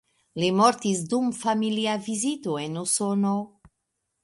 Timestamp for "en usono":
2.65-3.35